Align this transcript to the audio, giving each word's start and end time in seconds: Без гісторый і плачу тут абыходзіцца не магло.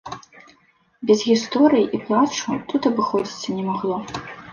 Без 1.09 1.19
гісторый 1.31 1.85
і 1.97 1.99
плачу 2.07 2.57
тут 2.73 2.81
абыходзіцца 2.91 3.47
не 3.59 3.63
магло. 3.69 4.01